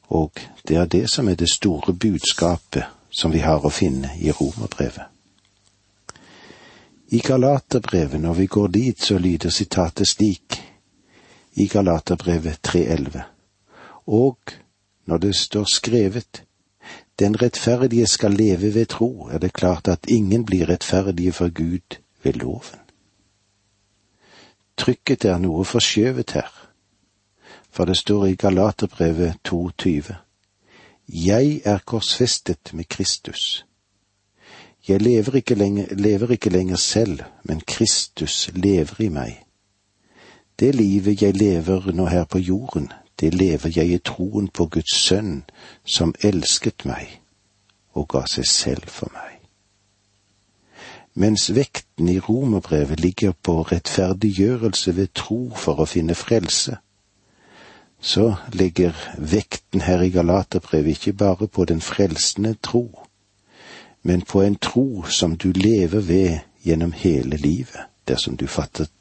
Og 0.07 0.31
det 0.67 0.77
er 0.77 0.85
det 0.85 1.09
som 1.11 1.29
er 1.29 1.35
det 1.35 1.49
store 1.49 1.93
budskapet 1.93 2.83
som 3.09 3.31
vi 3.31 3.39
har 3.39 3.65
å 3.65 3.71
finne 3.71 4.11
i 4.19 4.31
Romerbrevet. 4.31 5.11
I 7.15 7.19
Galaterbrevet, 7.19 8.21
når 8.21 8.33
vi 8.33 8.45
går 8.45 8.67
dit, 8.67 9.01
så 9.01 9.17
lyder 9.17 9.49
sitatet 9.49 10.07
slik 10.07 10.57
i 11.55 11.67
Galaterbrevet 11.67 12.59
3.11. 12.67 13.21
Og 14.05 14.37
når 15.05 15.17
det 15.17 15.35
står 15.35 15.69
skrevet, 15.73 16.43
den 17.19 17.41
rettferdige 17.41 18.07
skal 18.07 18.31
leve 18.31 18.73
ved 18.73 18.85
tro, 18.85 19.29
er 19.31 19.37
det 19.37 19.53
klart 19.53 19.87
at 19.87 20.09
ingen 20.09 20.45
blir 20.45 20.69
rettferdige 20.69 21.31
for 21.31 21.49
Gud 21.49 22.01
ved 22.23 22.33
loven. 22.33 22.84
Trykket 24.77 25.25
er 25.25 25.37
noe 25.39 25.63
forskjøvet 25.65 26.31
her, 26.35 26.51
for 27.71 27.85
det 27.85 27.97
står 27.97 28.25
i 28.25 28.35
Galaterbrevet 28.35 29.39
2.20. 29.47 30.13
Jeg 31.07 31.61
er 31.65 31.79
korsfestet 31.85 32.73
med 32.73 32.83
Kristus. 32.89 33.65
Jeg 34.87 35.01
lever 35.01 35.35
ikke, 35.35 35.55
lenger, 35.55 35.95
lever 35.95 36.31
ikke 36.31 36.49
lenger 36.49 36.75
selv, 36.75 37.19
men 37.43 37.61
Kristus 37.61 38.49
lever 38.53 39.01
i 39.01 39.09
meg. 39.09 39.41
Det 40.59 40.75
livet 40.75 41.21
jeg 41.21 41.37
lever 41.37 41.91
nå 41.91 42.05
her 42.05 42.23
på 42.23 42.37
jorden, 42.37 42.91
det 43.19 43.33
lever 43.33 43.71
jeg 43.75 43.89
i 43.89 43.97
troen 43.97 44.47
på 44.47 44.65
Guds 44.65 44.95
sønn, 44.95 45.43
som 45.85 46.15
elsket 46.21 46.85
meg 46.85 47.21
og 47.95 48.07
ga 48.11 48.25
seg 48.27 48.47
selv 48.47 48.91
for 48.91 49.11
meg. 49.13 49.34
Mens 51.17 51.49
vekten 51.55 52.09
i 52.09 52.19
romerbrevet 52.19 52.99
ligger 52.99 53.31
på 53.31 53.61
rettferdiggjørelse 53.61 54.95
ved 54.95 55.13
tro 55.15 55.53
for 55.55 55.79
å 55.79 55.85
finne 55.87 56.15
frelse, 56.15 56.75
så 57.99 58.35
ligger 58.51 58.91
vekten 59.17 59.81
her 59.81 60.03
i 60.03 60.09
Galaterbrevet 60.11 60.97
ikke 60.97 61.13
bare 61.13 61.47
på 61.47 61.65
den 61.65 61.81
frelsende 61.81 62.53
tro, 62.61 62.89
men 64.03 64.21
på 64.21 64.41
en 64.41 64.55
tro 64.55 65.05
som 65.09 65.37
du 65.37 65.51
lever 65.51 66.03
ved 66.03 66.39
gjennom 66.65 66.91
hele 66.91 67.37
livet, 67.37 67.87
dersom 68.07 68.35
du 68.37 68.47
fatter 68.47 68.91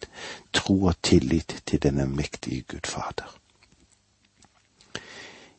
tro 0.52 0.84
og 0.84 0.94
tillit 1.02 1.62
til 1.66 1.82
denne 1.82 2.06
mektige 2.06 2.62
Gud 2.68 2.86
Fader. 2.86 3.26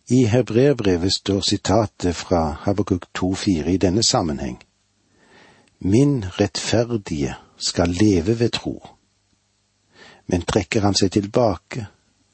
I 0.10 0.24
hebreerbrevet 0.26 1.14
står 1.14 1.42
sitatet 1.42 2.16
fra 2.16 2.56
Habakuk 2.62 3.06
2,4 3.18 3.70
i 3.70 3.78
denne 3.78 4.04
sammenheng. 4.04 4.62
Min 5.80 6.26
rettferdige 6.40 7.36
skal 7.58 7.90
leve 7.90 8.40
ved 8.40 8.50
tro, 8.50 8.78
men 10.28 10.42
trekker 10.42 10.82
han 10.82 10.96
seg 10.96 11.12
tilbake, 11.12 11.88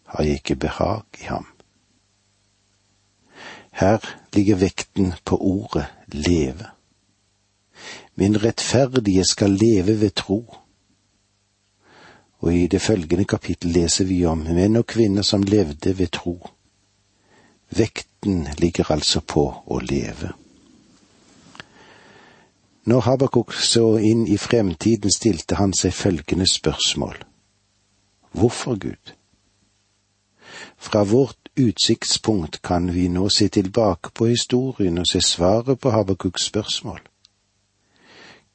har 0.06 0.24
jeg 0.24 0.42
ikke 0.42 0.56
behag 0.56 1.22
i 1.22 1.26
ham. 1.30 1.48
Her 3.72 4.04
ligger 4.36 4.56
vekten 4.56 5.14
på 5.26 5.38
ordet 5.38 5.88
leve 6.12 6.68
Min 8.16 8.44
rettferdige 8.44 9.24
skal 9.26 9.52
leve 9.52 10.02
ved 10.02 10.10
tro. 10.16 10.56
Og 12.40 12.54
i 12.54 12.68
det 12.68 12.82
følgende 12.82 13.26
kapittel 13.26 13.72
leser 13.72 14.06
vi 14.06 14.26
om 14.26 14.44
menn 14.46 14.76
og 14.78 14.86
kvinner 14.86 15.22
som 15.22 15.44
levde 15.44 15.98
ved 15.98 16.12
tro. 16.12 16.36
Vekten 17.70 18.48
ligger 18.58 18.92
altså 18.92 19.22
på 19.22 19.46
å 19.66 19.80
leve. 19.80 20.34
Når 22.86 23.00
Habakuk 23.00 23.54
så 23.54 23.98
inn 23.98 24.28
i 24.28 24.38
fremtiden, 24.38 25.12
stilte 25.14 25.56
han 25.56 25.74
seg 25.78 25.94
følgende 25.94 26.48
spørsmål. 26.50 27.16
Hvorfor 28.32 28.80
Gud? 28.80 29.14
Fra 30.78 31.04
vårt 31.04 31.50
utsiktspunkt 31.60 32.62
kan 32.62 32.94
vi 32.94 33.08
nå 33.08 33.30
se 33.30 33.48
tilbake 33.48 34.12
på 34.14 34.26
historien 34.26 34.98
og 34.98 35.08
se 35.08 35.22
svaret 35.22 35.80
på 35.80 35.90
Habakuks 35.90 36.46
spørsmål. 36.50 37.00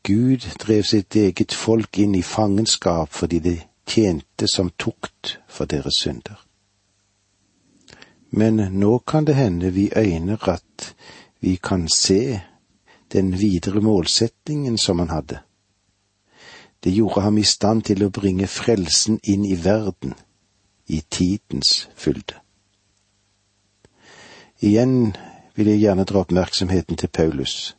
Gud 0.03 0.47
drev 0.59 0.83
sitt 0.83 1.17
eget 1.17 1.55
folk 1.55 1.99
inn 1.99 2.15
i 2.15 2.23
fangenskap 2.23 3.13
fordi 3.13 3.39
det 3.39 3.57
tjente 3.87 4.49
som 4.51 4.71
tukt 4.79 5.39
for 5.49 5.65
deres 5.71 6.03
synder. 6.03 6.43
Men 8.31 8.57
nå 8.57 8.99
kan 8.99 9.27
det 9.27 9.35
hende 9.35 9.71
vi 9.73 9.91
øyner 9.97 10.49
at 10.49 10.95
vi 11.41 11.57
kan 11.63 11.89
se 11.89 12.41
den 13.13 13.39
videre 13.39 13.81
målsetningen 13.81 14.79
som 14.79 14.99
han 14.99 15.11
hadde. 15.11 15.41
Det 16.81 16.91
gjorde 16.91 17.21
ham 17.21 17.39
i 17.39 17.45
stand 17.45 17.83
til 17.89 18.05
å 18.05 18.11
bringe 18.11 18.47
frelsen 18.47 19.19
inn 19.23 19.45
i 19.45 19.57
verden 19.59 20.15
i 20.87 21.01
tidens 21.11 21.89
fylde. 21.97 22.39
Igjen 24.61 25.17
vil 25.57 25.73
jeg 25.73 25.83
gjerne 25.83 26.05
dra 26.05 26.23
oppmerksomheten 26.25 26.97
til 26.97 27.09
Paulus, 27.09 27.77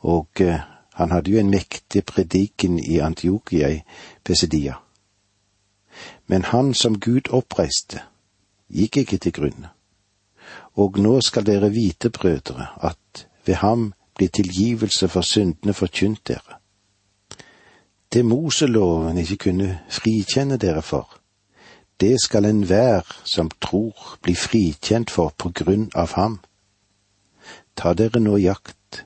og 0.00 0.40
eh, 0.40 0.60
han 0.94 1.10
hadde 1.10 1.30
jo 1.30 1.38
en 1.40 1.50
mektig 1.50 2.04
prediken 2.04 2.78
i 2.78 2.98
Antiokia 3.00 3.70
i 3.72 3.80
Pesidia. 4.24 4.74
Men 6.26 6.44
han 6.44 6.74
som 6.74 6.98
Gud 7.00 7.30
oppreiste, 7.30 8.02
gikk 8.68 8.96
ikke 9.04 9.18
til 9.18 9.32
grunne. 9.32 9.72
Og 10.76 10.98
nå 10.98 11.18
skal 11.20 11.46
dere 11.46 11.70
vite, 11.72 12.10
brødre, 12.10 12.66
at 12.80 13.26
ved 13.46 13.60
ham 13.60 13.92
blir 14.16 14.28
tilgivelse 14.28 15.08
for 15.08 15.20
syndene 15.20 15.74
forkynt 15.74 16.28
dere. 16.28 16.58
Det 18.12 18.24
Moseloven 18.24 19.18
ikke 19.18 19.36
kunne 19.36 19.80
frikjenne 19.88 20.56
dere 20.60 20.82
for, 20.82 21.08
det 22.02 22.16
skal 22.24 22.44
enhver 22.44 23.06
som 23.24 23.50
tror 23.62 24.16
bli 24.22 24.34
frikjent 24.34 25.10
for 25.10 25.30
på 25.38 25.52
grunn 25.54 25.90
av 25.94 26.16
ham. 26.18 26.40
Ta 27.78 27.92
dere 27.94 28.20
nå 28.20 28.36
jakt, 28.42 29.04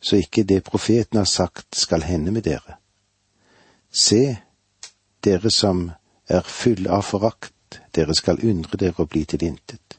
så 0.00 0.20
ikke 0.22 0.44
det 0.46 0.62
profeten 0.64 1.18
har 1.18 1.26
sagt 1.26 1.74
skal 1.76 2.06
hende 2.06 2.30
med 2.30 2.46
dere. 2.46 2.78
Se, 3.90 4.38
dere 5.24 5.50
som 5.50 5.90
er 6.28 6.46
fulle 6.46 6.90
av 6.90 7.02
forakt, 7.02 7.80
dere 7.94 8.14
skal 8.14 8.40
undre 8.46 8.78
dere 8.78 9.02
og 9.02 9.10
bli 9.10 9.24
til 9.24 9.42
intet. 9.44 9.98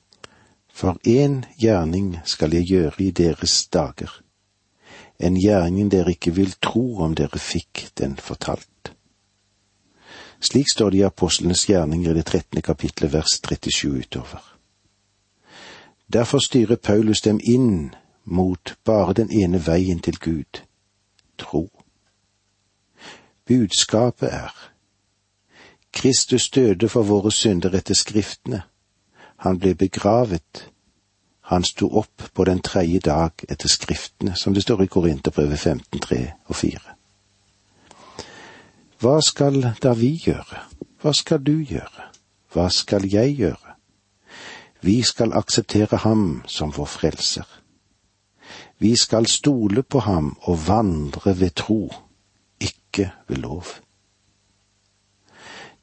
For 0.71 0.97
én 1.03 1.41
gjerning 1.59 2.15
skal 2.25 2.55
jeg 2.55 2.69
gjøre 2.71 3.03
i 3.03 3.11
deres 3.11 3.67
dager, 3.67 4.21
en 5.19 5.37
gjerning 5.37 5.91
dere 5.91 6.15
ikke 6.15 6.33
vil 6.35 6.53
tro 6.61 7.01
om 7.03 7.15
dere 7.15 7.39
fikk 7.39 7.87
den 7.99 8.17
fortalt. 8.17 8.93
Slik 10.41 10.71
står 10.71 10.89
det 10.89 10.97
i 10.97 11.05
apostlenes 11.05 11.67
gjerninger 11.69 12.11
i 12.11 12.17
det 12.17 12.25
trettende 12.25 12.61
kapitlet 12.65 13.13
vers 13.13 13.37
37 13.45 13.99
utover. 13.99 14.41
Derfor 16.13 16.39
styrer 16.39 16.75
Paulus 16.75 17.21
dem 17.21 17.39
inn 17.43 17.93
mot 18.23 18.75
bare 18.85 19.13
den 19.13 19.31
ene 19.31 19.61
veien 19.67 19.99
til 19.99 20.17
Gud, 20.19 20.63
tro. 21.37 21.69
Budskapet 23.45 24.33
er 24.33 24.71
Kristus 25.93 26.49
døde 26.49 26.89
for 26.89 27.03
våre 27.03 27.31
synder 27.31 27.75
etter 27.75 27.95
Skriftene. 27.95 28.63
Han 29.37 29.59
ble 29.59 29.75
begravet. 29.75 30.70
Han 31.51 31.63
sto 31.67 31.89
opp 31.99 32.23
på 32.33 32.43
den 32.47 32.61
tredje 32.63 32.99
dag 33.03 33.43
etter 33.49 33.67
Skriftene, 33.67 34.37
som 34.39 34.53
det 34.55 34.63
står 34.63 34.85
i 34.85 34.87
Korinterbrevet 34.87 35.59
15, 35.59 35.99
3 35.99 36.19
og 36.47 36.55
4. 36.55 36.79
Hva 39.03 39.17
skal 39.19 39.59
da 39.83 39.91
vi 39.97 40.13
gjøre? 40.15 40.61
Hva 41.03 41.11
skal 41.11 41.43
du 41.43 41.57
gjøre? 41.59 42.07
Hva 42.53 42.69
skal 42.71 43.03
jeg 43.11 43.35
gjøre? 43.35 43.75
Vi 44.81 45.01
skal 45.03 45.35
akseptere 45.35 45.99
ham 46.05 46.41
som 46.47 46.71
vår 46.71 46.87
frelser. 46.87 47.47
Vi 48.79 48.95
skal 48.95 49.27
stole 49.27 49.83
på 49.83 49.99
ham 50.07 50.37
og 50.47 50.67
vandre 50.67 51.35
ved 51.39 51.51
tro, 51.55 51.81
ikke 52.59 53.11
ved 53.27 53.43
lov. 53.43 53.75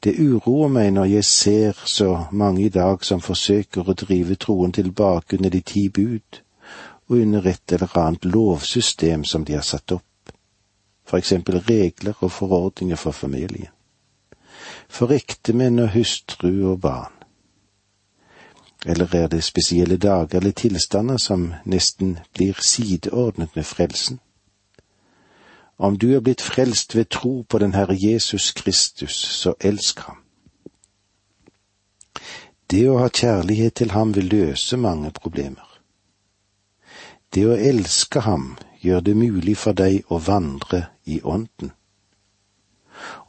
Det 0.05 0.15
uroer 0.19 0.69
meg 0.69 0.93
når 0.95 1.05
jeg 1.05 1.25
ser 1.25 1.81
så 1.85 2.27
mange 2.31 2.65
i 2.65 2.69
dag 2.69 3.05
som 3.05 3.21
forsøker 3.21 3.89
å 3.89 3.97
drive 3.99 4.37
troen 4.39 4.73
tilbake 4.73 5.37
under 5.37 5.51
de 5.51 5.61
ti 5.61 5.89
bud 5.89 6.43
og 7.09 7.17
under 7.17 7.47
et 7.47 7.73
eller 7.73 7.99
annet 7.99 8.25
lovsystem 8.25 9.25
som 9.25 9.45
de 9.45 9.57
har 9.59 9.67
satt 9.67 9.93
opp 9.93 10.05
for 11.09 11.19
eksempel 11.19 11.59
regler 11.69 12.15
og 12.21 12.33
forordninger 12.33 12.97
for 12.97 13.17
familien, 13.17 13.73
for 14.89 15.13
ektemenn 15.15 15.79
og 15.79 15.95
hustru 15.95 16.51
og 16.73 16.81
barn. 16.81 17.15
Eller 18.87 19.15
er 19.17 19.27
det 19.29 19.43
spesielle 19.45 19.97
dager 19.97 20.39
eller 20.39 20.53
tilstander 20.53 21.17
som 21.17 21.53
nesten 21.65 22.19
blir 22.37 22.61
sideordnet 22.63 23.57
med 23.57 23.65
frelsen? 23.65 24.21
Om 25.79 25.99
du 25.99 26.11
er 26.17 26.21
blitt 26.21 26.43
frelst 26.43 26.97
ved 26.97 27.09
tro 27.15 27.43
på 27.49 27.59
den 27.59 27.75
Herre 27.75 27.95
Jesus 27.95 28.53
Kristus, 28.53 29.15
så 29.15 29.55
elsk 29.61 30.01
ham. 30.09 30.17
Det 32.71 32.83
å 32.91 32.99
ha 32.99 33.09
kjærlighet 33.09 33.79
til 33.81 33.95
ham 33.95 34.11
vil 34.17 34.27
løse 34.29 34.77
mange 34.77 35.13
problemer. 35.15 35.65
Det 37.35 37.47
å 37.47 37.55
elske 37.55 38.21
ham 38.27 38.57
gjør 38.83 39.01
det 39.07 39.17
mulig 39.17 39.57
for 39.57 39.77
deg 39.79 40.03
å 40.11 40.19
vandre 40.19 40.83
i 41.07 41.21
Ånden. 41.23 41.73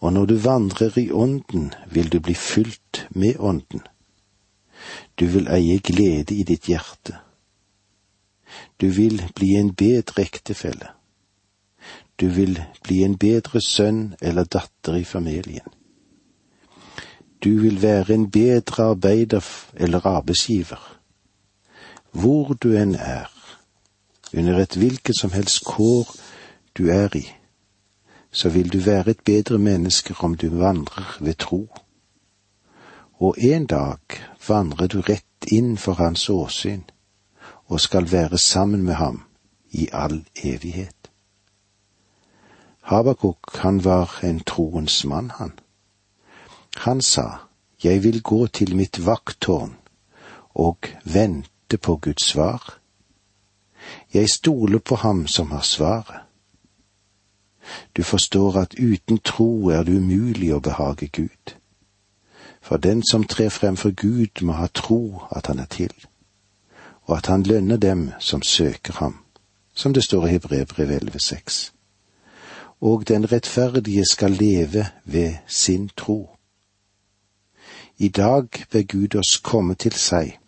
Og 0.02 0.14
når 0.14 0.26
du 0.26 0.36
vandrer 0.44 0.98
i 0.98 1.12
Ånden, 1.12 1.72
vil 1.94 2.10
du 2.10 2.20
bli 2.20 2.34
fylt 2.34 3.06
med 3.10 3.38
Ånden. 3.40 3.86
Du 5.20 5.28
vil 5.28 5.48
eie 5.48 5.80
glede 5.80 6.36
i 6.36 6.44
ditt 6.44 6.70
hjerte. 6.72 7.20
Du 8.82 8.90
vil 8.90 9.22
bli 9.36 9.56
en 9.60 9.76
bedre 9.76 10.24
ektefelle. 10.24 10.96
Du 12.20 12.28
vil 12.28 12.60
bli 12.84 13.04
en 13.04 13.18
bedre 13.18 13.62
sønn 13.62 14.16
eller 14.22 14.44
datter 14.44 14.96
i 15.00 15.04
familien. 15.04 15.68
Du 17.44 17.62
vil 17.62 17.82
være 17.82 18.14
en 18.14 18.32
bedre 18.32 18.84
arbeider 18.84 19.46
eller 19.74 20.06
arbeidsgiver. 20.06 21.00
Hvor 22.12 22.54
du 22.54 22.74
enn 22.76 22.96
er, 22.96 23.30
under 24.34 24.60
et 24.60 24.76
hvilket 24.76 25.16
som 25.20 25.32
helst 25.32 25.64
kår 25.66 26.12
du 26.78 26.90
er 26.92 27.16
i, 27.16 27.26
så 28.32 28.50
vil 28.50 28.74
du 28.74 28.80
være 28.80 29.10
et 29.10 29.24
bedre 29.26 29.58
menneske 29.58 30.14
om 30.20 30.36
du 30.36 30.50
vandrer 30.50 31.18
ved 31.20 31.34
tro. 31.34 31.68
Og 33.20 33.36
en 33.38 33.66
dag 33.66 34.00
vandrer 34.48 34.88
du 34.88 35.02
rett 35.02 35.52
inn 35.52 35.78
for 35.78 35.94
hans 35.94 36.30
åsyn 36.30 36.84
og 37.66 37.80
skal 37.80 38.12
være 38.12 38.38
sammen 38.38 38.84
med 38.84 38.94
ham 38.94 39.24
i 39.72 39.88
all 39.94 40.26
evighet. 40.44 40.99
Habakuk, 42.90 43.58
han 43.58 43.84
var 43.84 44.20
en 44.24 44.40
troens 44.40 45.06
mann, 45.06 45.32
han. 45.38 45.52
Han 46.76 47.02
sa, 47.02 47.38
Jeg 47.84 48.04
vil 48.04 48.22
gå 48.22 48.48
til 48.48 48.76
mitt 48.76 49.06
vakttårn 49.06 49.76
og 50.56 50.78
vente 51.04 51.78
på 51.78 51.96
Guds 51.96 52.26
svar. 52.26 52.80
Jeg 54.14 54.30
stoler 54.30 54.80
på 54.80 54.96
ham 54.96 55.28
som 55.28 55.52
har 55.52 55.62
svaret. 55.62 56.22
Du 57.98 58.04
forstår 58.04 58.58
at 58.58 58.76
uten 58.80 59.18
tro 59.18 59.70
er 59.70 59.84
det 59.84 59.98
umulig 59.98 60.54
å 60.56 60.60
behage 60.60 61.08
Gud. 61.08 61.56
For 62.62 62.78
den 62.78 63.04
som 63.12 63.24
trer 63.24 63.50
frem 63.50 63.78
for 63.78 63.92
Gud, 63.92 64.42
må 64.42 64.54
ha 64.54 64.68
tro 64.68 65.22
at 65.32 65.48
han 65.48 65.60
er 65.60 65.70
til, 65.70 65.94
og 67.06 67.18
at 67.18 67.26
han 67.26 67.44
lønner 67.44 67.78
dem 67.78 68.12
som 68.20 68.42
søker 68.42 68.94
ham, 68.94 69.20
som 69.74 69.94
det 69.94 70.04
står 70.04 70.26
i 70.26 70.30
Hebrevbrev 70.30 70.90
11,6. 70.90 71.79
Og 72.82 73.08
den 73.08 73.32
rettferdige 73.32 74.06
skal 74.06 74.32
leve 74.32 74.86
ved 75.06 75.34
sin 75.48 75.90
tro. 75.98 76.30
I 77.98 78.08
dag 78.08 78.48
ber 78.72 78.84
Gud 78.84 79.16
oss 79.16 79.38
komme 79.44 79.76
til 79.76 79.94
seg 79.94 80.40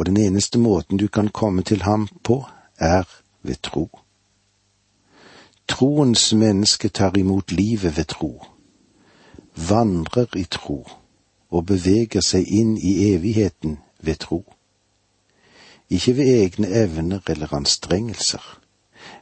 og 0.00 0.06
den 0.06 0.16
eneste 0.16 0.58
måten 0.58 0.96
du 0.96 1.08
kan 1.08 1.28
komme 1.28 1.62
til 1.62 1.82
ham 1.82 2.08
på, 2.24 2.44
er 2.78 3.04
ved 3.42 3.56
tro. 3.62 3.98
Troens 5.68 6.32
menneske 6.34 6.88
tar 6.88 7.18
imot 7.18 7.52
livet 7.52 7.96
ved 7.96 8.04
tro, 8.04 8.44
vandrer 9.68 10.36
i 10.36 10.44
tro 10.50 10.88
og 11.50 11.66
beveger 11.66 12.24
seg 12.24 12.48
inn 12.48 12.78
i 12.78 13.12
evigheten 13.12 13.78
ved 14.00 14.16
tro. 14.24 14.44
Ikke 15.90 16.16
ved 16.16 16.32
egne 16.42 16.68
evner 16.84 17.20
eller 17.28 17.54
anstrengelser, 17.54 18.59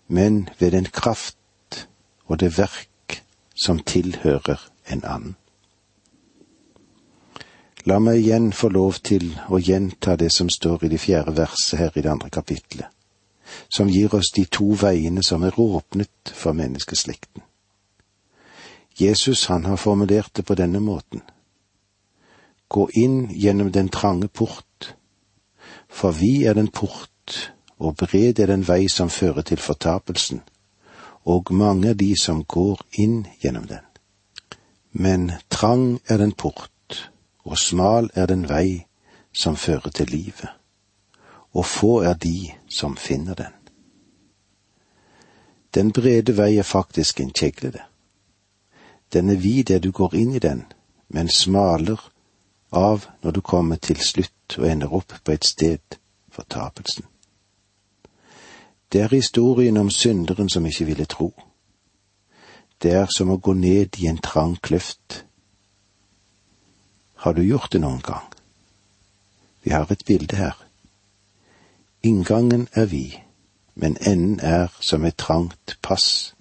men 0.08 0.48
ved 0.58 0.72
den 0.72 0.84
kraft 0.84 1.88
og 2.26 2.40
det 2.40 2.58
verk 2.58 3.22
som 3.64 3.78
tilhører 3.78 4.60
en 4.92 5.04
annen. 5.04 5.36
La 7.88 7.98
meg 8.02 8.20
igjen 8.20 8.50
få 8.52 8.68
lov 8.68 8.98
til 9.06 9.30
å 9.48 9.60
gjenta 9.62 10.16
det 10.20 10.28
som 10.34 10.50
står 10.52 10.84
i 10.84 10.90
det 10.92 11.00
fjerde 11.00 11.36
verset 11.38 11.78
her 11.80 11.94
i 11.96 12.02
det 12.04 12.10
andre 12.10 12.28
kapitlet, 12.30 12.88
som 13.68 13.88
gir 13.88 14.12
oss 14.14 14.32
de 14.36 14.44
to 14.44 14.74
veiene 14.76 15.22
som 15.24 15.44
er 15.46 15.56
åpnet 15.60 16.32
for 16.34 16.52
menneskeslekten. 16.52 17.42
Jesus 18.98 19.46
han 19.46 19.64
har 19.64 19.76
formulert 19.76 20.34
det 20.36 20.44
på 20.44 20.56
denne 20.58 20.80
måten. 20.82 21.22
Gå 22.68 22.88
inn 22.98 23.28
gjennom 23.30 23.70
den 23.72 23.88
trange 23.88 24.28
port, 24.28 24.94
for 25.88 26.12
vi 26.12 26.44
er 26.44 26.58
den 26.58 26.68
port, 26.68 27.52
og 27.78 27.96
bred 27.96 28.38
er 28.38 28.46
den 28.46 28.66
vei 28.68 28.88
som 28.88 29.10
fører 29.10 29.42
til 29.42 29.58
fortapelsen, 29.58 30.42
og 31.24 31.52
mange 31.54 31.88
er 31.88 31.94
de 31.94 32.14
som 32.20 32.44
går 32.44 32.80
inn 32.98 33.26
gjennom 33.42 33.66
den. 33.66 33.84
Men 34.92 35.32
trang 35.50 36.00
er 36.08 36.16
den 36.16 36.32
port, 36.32 37.10
og 37.44 37.58
smal 37.58 38.10
er 38.14 38.26
den 38.26 38.48
vei 38.48 38.86
som 39.32 39.56
fører 39.56 39.90
til 39.90 40.10
livet, 40.10 40.48
og 41.52 41.66
få 41.66 42.00
er 42.02 42.14
de 42.14 42.50
som 42.68 42.96
finner 42.96 43.34
den. 43.34 43.54
Den 45.74 45.92
brede 45.92 46.36
vei 46.36 46.56
er 46.56 46.62
faktisk 46.62 47.20
en 47.20 47.30
kjeglede. 47.30 47.82
Den 49.12 49.30
er 49.30 49.36
vid 49.36 49.64
der 49.64 49.78
du 49.78 49.90
går 49.90 50.14
inn 50.14 50.34
i 50.34 50.38
den, 50.38 50.64
men 51.08 51.28
smaler 51.28 52.00
av 52.72 53.06
når 53.22 53.30
du 53.30 53.40
kommer 53.40 53.76
til 53.76 54.00
slutt 54.00 54.58
og 54.58 54.66
ender 54.68 54.92
opp 54.92 55.12
på 55.24 55.32
et 55.32 55.44
sted 55.44 55.98
fortapelsen. 56.32 57.04
Det 58.92 59.00
er 59.00 59.08
historien 59.08 59.76
om 59.76 59.90
synderen 59.90 60.48
som 60.48 60.66
ikke 60.66 60.84
ville 60.84 61.04
tro. 61.04 61.32
Det 62.82 62.92
er 62.92 63.06
som 63.16 63.30
å 63.30 63.36
gå 63.36 63.52
ned 63.52 63.98
i 63.98 64.06
en 64.06 64.20
trang 64.22 64.56
kløft. 64.62 65.24
Har 67.14 67.32
du 67.32 67.42
gjort 67.42 67.72
det 67.72 67.80
noen 67.82 68.00
gang? 68.00 68.28
Vi 69.62 69.70
har 69.70 69.90
et 69.92 70.04
bilde 70.06 70.36
her. 70.36 70.56
Inngangen 72.02 72.68
er 72.72 72.86
vid, 72.86 73.18
men 73.74 73.96
enden 74.06 74.40
er 74.40 74.72
som 74.80 75.04
et 75.04 75.18
trangt 75.18 75.76
pass 75.82 76.34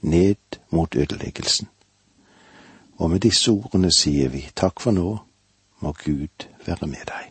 ned 0.00 0.60
mot 0.70 0.94
ødeleggelsen. 0.96 1.68
Og 2.96 3.10
med 3.10 3.20
disse 3.20 3.50
ordene 3.50 3.90
sier 3.92 4.28
vi 4.28 4.46
takk 4.56 4.80
for 4.80 4.96
nå, 4.96 5.18
må 5.80 5.92
Gud 6.04 6.48
være 6.66 6.86
med 6.86 7.04
deg. 7.10 7.28